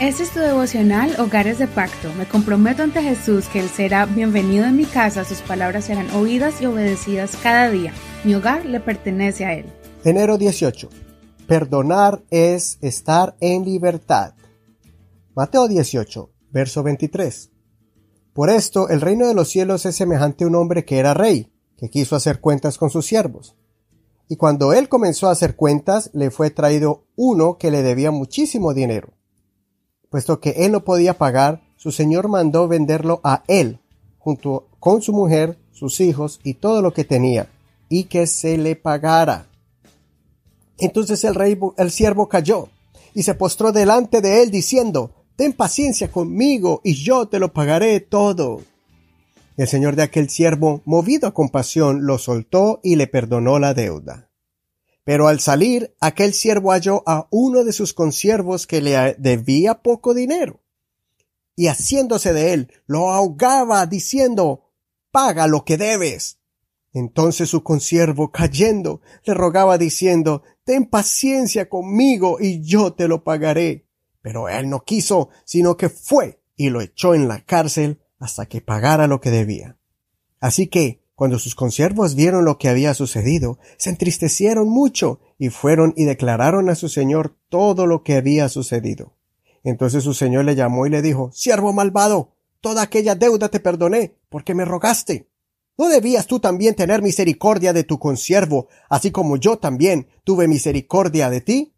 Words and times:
Este 0.00 0.24
es 0.24 0.30
tu 0.30 0.40
devocional 0.40 1.14
Hogares 1.20 1.60
de 1.60 1.68
Pacto. 1.68 2.12
Me 2.18 2.26
comprometo 2.26 2.82
ante 2.82 3.00
Jesús 3.00 3.46
que 3.46 3.60
Él 3.60 3.68
será 3.68 4.06
bienvenido 4.06 4.64
en 4.66 4.74
mi 4.74 4.86
casa, 4.86 5.24
sus 5.24 5.40
palabras 5.40 5.84
serán 5.84 6.10
oídas 6.10 6.60
y 6.60 6.66
obedecidas 6.66 7.36
cada 7.40 7.70
día. 7.70 7.92
Mi 8.24 8.34
hogar 8.34 8.66
le 8.66 8.80
pertenece 8.80 9.44
a 9.44 9.54
Él. 9.54 9.66
Enero 10.02 10.36
18. 10.36 10.88
Perdonar 11.46 12.24
es 12.30 12.78
estar 12.80 13.36
en 13.38 13.64
libertad. 13.64 14.34
Mateo 15.36 15.68
18, 15.68 16.28
verso 16.50 16.82
23. 16.82 17.52
Por 18.32 18.50
esto 18.50 18.88
el 18.88 19.00
reino 19.00 19.28
de 19.28 19.34
los 19.34 19.48
cielos 19.48 19.86
es 19.86 19.94
semejante 19.94 20.42
a 20.42 20.48
un 20.48 20.56
hombre 20.56 20.84
que 20.84 20.98
era 20.98 21.14
rey, 21.14 21.52
que 21.78 21.88
quiso 21.88 22.16
hacer 22.16 22.40
cuentas 22.40 22.78
con 22.78 22.90
sus 22.90 23.06
siervos. 23.06 23.56
Y 24.28 24.34
cuando 24.34 24.72
él 24.72 24.88
comenzó 24.88 25.28
a 25.28 25.32
hacer 25.32 25.54
cuentas, 25.54 26.10
le 26.14 26.32
fue 26.32 26.50
traído 26.50 27.06
uno 27.14 27.58
que 27.58 27.70
le 27.70 27.82
debía 27.82 28.10
muchísimo 28.10 28.74
dinero. 28.74 29.12
Puesto 30.14 30.38
que 30.38 30.50
él 30.58 30.70
no 30.70 30.84
podía 30.84 31.18
pagar, 31.18 31.60
su 31.74 31.90
señor 31.90 32.28
mandó 32.28 32.68
venderlo 32.68 33.20
a 33.24 33.42
él, 33.48 33.80
junto 34.20 34.68
con 34.78 35.02
su 35.02 35.12
mujer, 35.12 35.58
sus 35.72 36.00
hijos 36.00 36.38
y 36.44 36.54
todo 36.54 36.82
lo 36.82 36.94
que 36.94 37.02
tenía, 37.02 37.48
y 37.88 38.04
que 38.04 38.28
se 38.28 38.56
le 38.56 38.76
pagara. 38.76 39.48
Entonces 40.78 41.24
el 41.24 41.34
rey, 41.34 41.58
el 41.78 41.90
siervo 41.90 42.28
cayó, 42.28 42.68
y 43.12 43.24
se 43.24 43.34
postró 43.34 43.72
delante 43.72 44.20
de 44.20 44.44
él 44.44 44.52
diciendo, 44.52 45.10
Ten 45.34 45.52
paciencia 45.52 46.12
conmigo, 46.12 46.80
y 46.84 46.94
yo 46.94 47.26
te 47.26 47.40
lo 47.40 47.52
pagaré 47.52 47.98
todo. 47.98 48.60
El 49.56 49.66
señor 49.66 49.96
de 49.96 50.04
aquel 50.04 50.30
siervo, 50.30 50.80
movido 50.84 51.26
a 51.26 51.34
compasión, 51.34 52.06
lo 52.06 52.18
soltó 52.18 52.78
y 52.84 52.94
le 52.94 53.08
perdonó 53.08 53.58
la 53.58 53.74
deuda. 53.74 54.30
Pero 55.04 55.28
al 55.28 55.40
salir, 55.40 55.94
aquel 56.00 56.32
siervo 56.32 56.72
halló 56.72 57.02
a 57.06 57.28
uno 57.30 57.62
de 57.62 57.72
sus 57.72 57.92
consiervos 57.92 58.66
que 58.66 58.80
le 58.80 59.14
debía 59.18 59.82
poco 59.82 60.14
dinero. 60.14 60.62
Y 61.54 61.68
haciéndose 61.68 62.32
de 62.32 62.54
él, 62.54 62.72
lo 62.86 63.10
ahogaba 63.12 63.86
diciendo, 63.86 64.72
paga 65.10 65.46
lo 65.46 65.64
que 65.64 65.76
debes. 65.76 66.40
Entonces 66.92 67.50
su 67.50 67.62
consiervo, 67.62 68.30
cayendo, 68.32 69.02
le 69.24 69.34
rogaba 69.34 69.78
diciendo, 69.78 70.42
ten 70.64 70.86
paciencia 70.86 71.68
conmigo 71.68 72.38
y 72.40 72.62
yo 72.62 72.94
te 72.94 73.06
lo 73.06 73.24
pagaré. 73.24 73.86
Pero 74.22 74.48
él 74.48 74.70
no 74.70 74.80
quiso, 74.84 75.28
sino 75.44 75.76
que 75.76 75.90
fue 75.90 76.40
y 76.56 76.70
lo 76.70 76.80
echó 76.80 77.14
en 77.14 77.28
la 77.28 77.44
cárcel 77.44 78.00
hasta 78.18 78.46
que 78.46 78.60
pagara 78.60 79.06
lo 79.06 79.20
que 79.20 79.30
debía. 79.30 79.76
Así 80.40 80.68
que, 80.68 81.03
cuando 81.14 81.38
sus 81.38 81.54
consiervos 81.54 82.16
vieron 82.16 82.44
lo 82.44 82.58
que 82.58 82.68
había 82.68 82.92
sucedido, 82.92 83.58
se 83.76 83.90
entristecieron 83.90 84.68
mucho 84.68 85.20
y 85.38 85.48
fueron 85.48 85.94
y 85.96 86.04
declararon 86.04 86.68
a 86.68 86.74
su 86.74 86.88
señor 86.88 87.36
todo 87.48 87.86
lo 87.86 88.02
que 88.02 88.16
había 88.16 88.48
sucedido. 88.48 89.14
Entonces 89.62 90.02
su 90.02 90.12
señor 90.12 90.44
le 90.44 90.56
llamó 90.56 90.86
y 90.86 90.90
le 90.90 91.02
dijo, 91.02 91.30
Siervo 91.32 91.72
malvado, 91.72 92.34
toda 92.60 92.82
aquella 92.82 93.14
deuda 93.14 93.48
te 93.48 93.60
perdoné, 93.60 94.16
porque 94.28 94.54
me 94.54 94.64
rogaste. 94.64 95.28
¿No 95.78 95.88
debías 95.88 96.26
tú 96.26 96.40
también 96.40 96.74
tener 96.74 97.00
misericordia 97.02 97.72
de 97.72 97.84
tu 97.84 97.98
consiervo, 97.98 98.68
así 98.88 99.10
como 99.10 99.36
yo 99.36 99.58
también 99.58 100.08
tuve 100.24 100.48
misericordia 100.48 101.30
de 101.30 101.40
ti? 101.40 101.74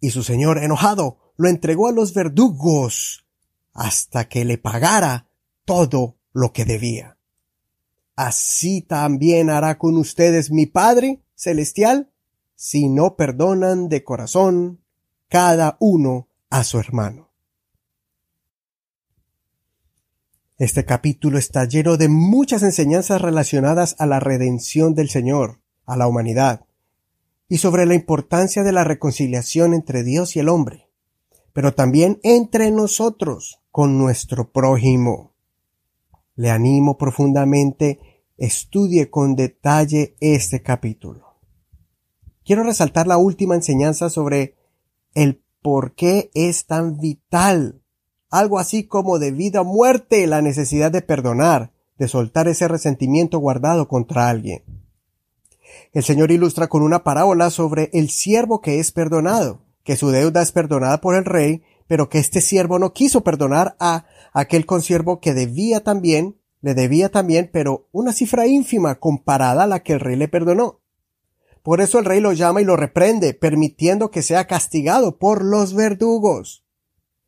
Y 0.00 0.10
su 0.10 0.22
señor, 0.22 0.62
enojado, 0.62 1.18
lo 1.36 1.48
entregó 1.48 1.88
a 1.88 1.92
los 1.92 2.14
verdugos 2.14 3.26
hasta 3.72 4.28
que 4.28 4.44
le 4.44 4.58
pagara 4.58 5.28
todo 5.64 6.16
lo 6.32 6.52
que 6.52 6.64
debía 6.64 7.19
así 8.20 8.82
también 8.82 9.48
hará 9.48 9.78
con 9.78 9.96
ustedes 9.96 10.50
mi 10.50 10.66
Padre 10.66 11.22
Celestial, 11.34 12.10
si 12.54 12.90
no 12.90 13.16
perdonan 13.16 13.88
de 13.88 14.04
corazón 14.04 14.80
cada 15.30 15.78
uno 15.80 16.28
a 16.50 16.62
su 16.62 16.78
hermano. 16.78 17.30
Este 20.58 20.84
capítulo 20.84 21.38
está 21.38 21.64
lleno 21.64 21.96
de 21.96 22.10
muchas 22.10 22.62
enseñanzas 22.62 23.22
relacionadas 23.22 23.96
a 23.98 24.04
la 24.04 24.20
redención 24.20 24.94
del 24.94 25.08
Señor, 25.08 25.62
a 25.86 25.96
la 25.96 26.06
humanidad, 26.06 26.66
y 27.48 27.56
sobre 27.56 27.86
la 27.86 27.94
importancia 27.94 28.62
de 28.62 28.72
la 28.72 28.84
reconciliación 28.84 29.72
entre 29.72 30.02
Dios 30.02 30.36
y 30.36 30.40
el 30.40 30.50
hombre, 30.50 30.90
pero 31.54 31.72
también 31.72 32.20
entre 32.22 32.70
nosotros 32.70 33.62
con 33.70 33.96
nuestro 33.96 34.52
prójimo. 34.52 35.32
Le 36.36 36.50
animo 36.50 36.98
profundamente 36.98 38.09
estudie 38.40 39.10
con 39.10 39.36
detalle 39.36 40.16
este 40.20 40.62
capítulo. 40.62 41.36
Quiero 42.42 42.64
resaltar 42.64 43.06
la 43.06 43.18
última 43.18 43.54
enseñanza 43.54 44.08
sobre 44.08 44.56
el 45.14 45.42
por 45.62 45.94
qué 45.94 46.30
es 46.34 46.66
tan 46.66 46.96
vital, 46.98 47.82
algo 48.30 48.58
así 48.58 48.84
como 48.84 49.18
de 49.18 49.30
vida 49.30 49.60
o 49.60 49.64
muerte, 49.64 50.26
la 50.26 50.40
necesidad 50.40 50.90
de 50.90 51.02
perdonar, 51.02 51.72
de 51.98 52.08
soltar 52.08 52.48
ese 52.48 52.66
resentimiento 52.66 53.38
guardado 53.38 53.88
contra 53.88 54.30
alguien. 54.30 54.64
El 55.92 56.02
Señor 56.02 56.32
ilustra 56.32 56.68
con 56.68 56.82
una 56.82 57.04
parábola 57.04 57.50
sobre 57.50 57.90
el 57.92 58.08
siervo 58.08 58.62
que 58.62 58.80
es 58.80 58.90
perdonado, 58.90 59.60
que 59.84 59.96
su 59.96 60.10
deuda 60.10 60.40
es 60.40 60.50
perdonada 60.50 61.02
por 61.02 61.14
el 61.14 61.26
rey, 61.26 61.62
pero 61.86 62.08
que 62.08 62.18
este 62.18 62.40
siervo 62.40 62.78
no 62.78 62.94
quiso 62.94 63.22
perdonar 63.22 63.76
a 63.80 64.06
aquel 64.32 64.64
consiervo 64.64 65.20
que 65.20 65.34
debía 65.34 65.80
también 65.84 66.39
le 66.62 66.74
debía 66.74 67.08
también, 67.08 67.50
pero 67.52 67.88
una 67.92 68.12
cifra 68.12 68.46
ínfima 68.46 68.96
comparada 68.96 69.64
a 69.64 69.66
la 69.66 69.80
que 69.80 69.94
el 69.94 70.00
rey 70.00 70.16
le 70.16 70.28
perdonó. 70.28 70.80
Por 71.62 71.80
eso 71.80 71.98
el 71.98 72.04
rey 72.04 72.20
lo 72.20 72.32
llama 72.32 72.62
y 72.62 72.64
lo 72.64 72.76
reprende, 72.76 73.34
permitiendo 73.34 74.10
que 74.10 74.22
sea 74.22 74.46
castigado 74.46 75.18
por 75.18 75.44
los 75.44 75.74
verdugos. 75.74 76.64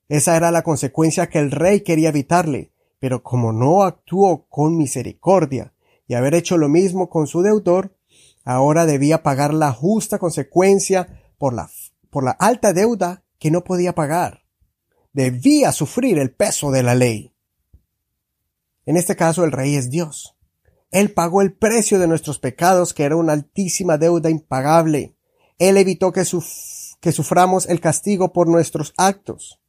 Esa 0.09 0.37
era 0.37 0.51
la 0.51 0.63
consecuencia 0.63 1.29
que 1.29 1.39
el 1.39 1.51
rey 1.51 1.81
quería 1.83 2.11
evitarle, 2.11 2.73
pero 2.99 3.23
como 3.23 3.53
no 3.53 3.83
actuó 3.83 4.47
con 4.49 4.77
misericordia 4.77 5.73
y 6.07 6.15
haber 6.15 6.35
hecho 6.35 6.59
lo 6.59 6.69
mismo 6.69 7.09
con 7.09 7.27
su 7.27 7.43
deudor, 7.43 7.95
ahora 8.45 8.87
debía 8.87 9.23
pagar 9.23 9.55
la 9.55 9.73
justa 9.73 10.19
consecuencia 10.19 11.23
por 11.39 11.55
la, 11.55 11.71
por 12.11 12.25
la 12.25 12.33
alta 12.33 12.73
deuda 12.73 13.25
que 13.39 13.51
no 13.51 13.65
podía 13.65 13.95
pagar. 13.95 14.43
Debía 15.13 15.73
sufrir 15.73 16.19
el 16.19 16.31
peso 16.33 16.71
de 16.71 16.83
la 16.83 16.95
ley. 16.95 17.32
En 18.85 18.97
este 18.97 19.17
caso 19.17 19.45
el 19.45 19.53
rey 19.53 19.77
es 19.77 19.91
Dios. 19.91 20.37
Él 20.91 21.13
pagó 21.13 21.41
el 21.41 21.53
precio 21.53 21.99
de 21.99 22.09
nuestros 22.09 22.39
pecados, 22.39 22.93
que 22.93 23.05
era 23.05 23.17
una 23.17 23.33
altísima 23.33 23.97
deuda 23.97 24.29
impagable. 24.29 25.17
Él 25.59 25.77
evitó 25.77 26.13
que, 26.13 26.25
suframos 26.25 27.67
el 27.69 27.81
castigo 27.81 28.33
por 28.33 28.49
nuestros 28.49 28.93
actos. 28.97 29.61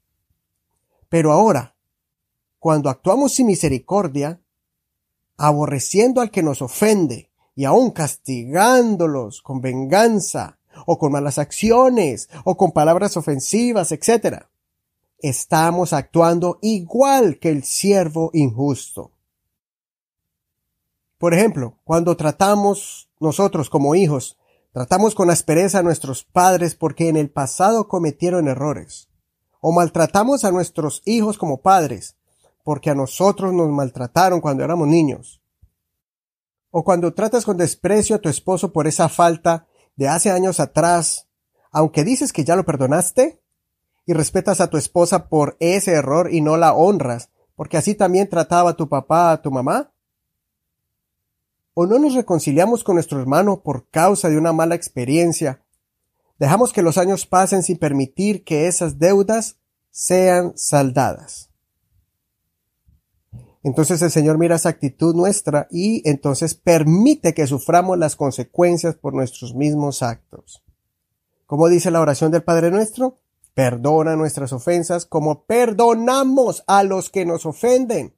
Pero 1.09 1.31
ahora, 1.31 1.75
cuando 2.59 2.90
actuamos 2.90 3.34
sin 3.34 3.47
misericordia, 3.47 4.41
aborreciendo 5.38 6.22
al 6.22 6.31
que 6.31 6.44
nos 6.44 6.62
ofende 6.62 7.29
y 7.56 7.66
aún 7.66 7.91
castigándolos 7.91 9.41
con 9.41 9.62
venganza 9.62 10.57
o 10.85 10.97
con 10.97 11.12
malas 11.12 11.38
acciones 11.38 12.29
o 12.44 12.57
con 12.57 12.72
palabras 12.72 13.16
ofensivas, 13.16 13.91
etc 13.91 14.47
estamos 15.23 15.94
actuando 15.94 16.59
igual 16.61 17.39
que 17.39 17.50
el 17.50 17.63
siervo 17.63 18.29
injusto. 18.34 19.11
Por 21.17 21.34
ejemplo, 21.34 21.79
cuando 21.84 22.16
tratamos 22.16 23.09
nosotros 23.19 23.69
como 23.69 23.95
hijos, 23.95 24.38
tratamos 24.73 25.16
con 25.16 25.31
aspereza 25.31 25.79
a 25.79 25.84
nuestros 25.84 26.23
padres 26.23 26.75
porque 26.75 27.09
en 27.09 27.16
el 27.16 27.31
pasado 27.31 27.88
cometieron 27.88 28.47
errores, 28.47 29.09
o 29.61 29.72
maltratamos 29.72 30.44
a 30.44 30.51
nuestros 30.51 31.01
hijos 31.06 31.38
como 31.38 31.61
padres 31.61 32.17
porque 32.63 32.90
a 32.90 32.95
nosotros 32.95 33.53
nos 33.53 33.69
maltrataron 33.69 34.41
cuando 34.41 34.63
éramos 34.63 34.88
niños, 34.88 35.41
o 36.72 36.84
cuando 36.84 37.13
tratas 37.13 37.45
con 37.45 37.57
desprecio 37.57 38.16
a 38.16 38.19
tu 38.19 38.29
esposo 38.29 38.72
por 38.72 38.88
esa 38.88 39.09
falta 39.09 39.67
de 39.95 40.07
hace 40.07 40.31
años 40.31 40.59
atrás, 40.59 41.28
aunque 41.72 42.03
dices 42.03 42.34
que 42.34 42.44
ya 42.44 42.55
lo 42.55 42.66
perdonaste, 42.66 43.42
y 44.05 44.14
respetas 44.14 44.61
a 44.61 44.70
tu 44.70 44.78
esposa 44.78 45.29
por 45.29 45.55
ese 45.59 45.91
error 45.91 46.34
y 46.34 46.41
no 46.41 46.58
la 46.58 46.73
honras, 46.73 47.29
porque 47.55 47.78
así 47.78 47.96
también 47.96 48.29
trataba 48.29 48.76
tu 48.76 48.90
papá 48.90 49.32
a 49.32 49.41
tu 49.41 49.52
mamá? 49.52 49.94
¿O 51.73 51.85
no 51.85 51.97
nos 51.97 52.14
reconciliamos 52.14 52.84
con 52.84 52.96
nuestro 52.96 53.20
hermano 53.20 53.61
por 53.61 53.90
causa 53.90 54.29
de 54.29 54.38
una 54.38 54.53
mala 54.53 54.76
experiencia? 54.76 55.64
Dejamos 56.38 56.73
que 56.73 56.82
los 56.82 56.97
años 56.97 57.26
pasen 57.26 57.64
sin 57.64 57.78
permitir 57.78 58.44
que 58.44 58.67
esas 58.67 59.00
deudas 59.00 59.58
sean 59.90 60.53
saldadas. 60.56 61.49
Entonces 63.64 64.02
el 64.02 64.11
Señor 64.11 64.38
mira 64.38 64.58
esa 64.58 64.70
actitud 64.70 65.16
nuestra 65.16 65.67
y 65.72 66.08
entonces 66.08 66.53
permite 66.53 67.34
que 67.34 67.47
suframos 67.47 67.97
las 67.97 68.16
consecuencias 68.17 68.96
por 68.96 69.14
nuestros 69.14 69.56
mismos 69.56 70.03
actos. 70.03 70.61
¿Cómo 71.46 71.70
dice 71.70 71.90
la 71.90 72.02
oración 72.02 72.32
del 72.32 72.44
Padre 72.44 72.72
nuestro? 72.72 73.20
Perdona 73.53 74.16
nuestras 74.16 74.52
ofensas 74.52 75.05
como 75.05 75.46
perdonamos 75.46 76.64
a 76.67 76.84
los 76.84 77.09
que 77.09 77.26
nos 77.26 77.46
ofenden. 77.46 78.16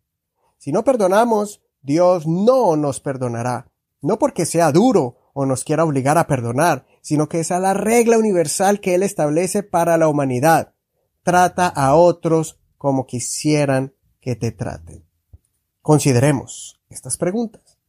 Si 0.58 0.72
no 0.72 0.84
perdonamos, 0.84 1.62
Dios 1.82 2.26
no 2.26 2.76
nos 2.78 3.00
perdonará. 3.00 3.70
No 4.02 4.18
porque 4.18 4.46
sea 4.46 4.72
duro 4.72 5.18
o 5.34 5.46
nos 5.46 5.64
quiera 5.64 5.84
obligar 5.84 6.18
a 6.18 6.28
perdonar, 6.28 6.86
sino 7.02 7.28
que 7.28 7.42
esa 7.42 7.56
es 7.56 7.62
la 7.62 7.74
regla 7.74 8.18
universal 8.18 8.80
que 8.80 8.96
Él 8.96 9.04
establece 9.04 9.64
para 9.64 9.98
la 9.98 10.08
humanidad. 10.08 10.74
trata 11.24 11.68
a 11.68 11.96
otros 11.96 12.60
como 12.78 13.08
quisieran 13.08 13.96
que 14.22 14.36
te 14.36 14.52
traten. 14.52 15.06
Consideremos 15.82 16.80
estas 16.90 17.18
preguntas. 17.18 17.80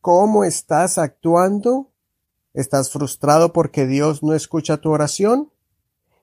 ¿Cómo 0.00 0.44
estás 0.44 0.98
actuando? 0.98 1.90
¿Estás 2.54 2.90
frustrado 2.90 3.52
porque 3.52 3.86
Dios 3.86 4.22
no 4.22 4.34
escucha 4.34 4.76
tu 4.78 4.90
oración? 4.90 5.50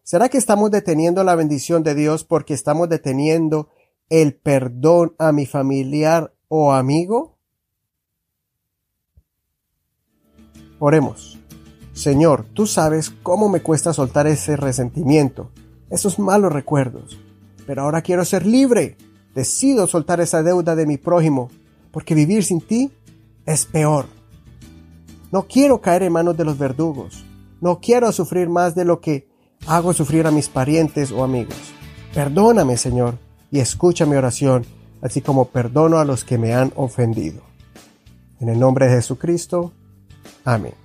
¿Será 0.05 0.29
que 0.29 0.37
estamos 0.37 0.69
deteniendo 0.69 1.23
la 1.23 1.33
bendición 1.33 1.81
de 1.81 1.95
Dios 1.95 2.23
porque 2.23 2.53
estamos 2.53 2.87
deteniendo 2.89 3.69
el 4.07 4.35
perdón 4.35 5.15
a 5.17 5.31
mi 5.31 5.47
familiar 5.47 6.31
o 6.47 6.73
amigo? 6.73 7.39
Oremos. 10.77 11.39
Señor, 11.93 12.45
tú 12.53 12.67
sabes 12.67 13.09
cómo 13.23 13.49
me 13.49 13.63
cuesta 13.63 13.93
soltar 13.93 14.27
ese 14.27 14.55
resentimiento, 14.55 15.49
esos 15.89 16.19
malos 16.19 16.53
recuerdos, 16.53 17.19
pero 17.65 17.81
ahora 17.81 18.03
quiero 18.03 18.25
ser 18.25 18.45
libre. 18.45 18.97
Decido 19.33 19.87
soltar 19.87 20.21
esa 20.21 20.43
deuda 20.43 20.75
de 20.75 20.85
mi 20.85 20.97
prójimo, 20.97 21.49
porque 21.91 22.13
vivir 22.13 22.43
sin 22.43 22.61
ti 22.61 22.91
es 23.47 23.65
peor. 23.65 24.05
No 25.31 25.47
quiero 25.47 25.81
caer 25.81 26.03
en 26.03 26.13
manos 26.13 26.37
de 26.37 26.45
los 26.45 26.59
verdugos. 26.59 27.25
No 27.59 27.79
quiero 27.79 28.11
sufrir 28.11 28.49
más 28.49 28.75
de 28.75 28.85
lo 28.85 29.01
que 29.01 29.33
hago 29.67 29.93
sufrir 29.93 30.27
a 30.27 30.31
mis 30.31 30.49
parientes 30.49 31.11
o 31.11 31.23
amigos. 31.23 31.57
Perdóname, 32.13 32.77
Señor, 32.77 33.17
y 33.51 33.59
escucha 33.59 34.05
mi 34.05 34.15
oración, 34.15 34.65
así 35.01 35.21
como 35.21 35.45
perdono 35.45 35.99
a 35.99 36.05
los 36.05 36.23
que 36.23 36.37
me 36.37 36.53
han 36.53 36.71
ofendido. 36.75 37.41
En 38.39 38.49
el 38.49 38.59
nombre 38.59 38.87
de 38.87 38.95
Jesucristo. 38.95 39.73
Amén. 40.43 40.84